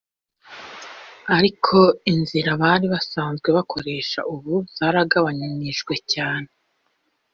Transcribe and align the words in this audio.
ariko 1.37 1.77
inzira 2.13 2.49
bari 2.61 2.85
basanzwe 2.93 3.47
bakoresha 3.57 4.19
ubu 4.33 4.53
zaragabanijwe 4.75 5.93
cane 6.13 6.51